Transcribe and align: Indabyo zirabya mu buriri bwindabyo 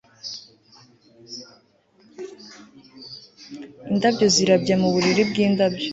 Indabyo 3.91 4.25
zirabya 4.35 4.75
mu 4.81 4.87
buriri 4.93 5.21
bwindabyo 5.29 5.87